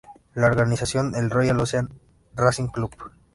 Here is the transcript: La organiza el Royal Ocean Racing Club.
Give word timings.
La 0.33 0.47
organiza 0.47 0.99
el 0.99 1.29
Royal 1.29 1.59
Ocean 1.61 1.87
Racing 2.35 2.69
Club. 2.69 2.89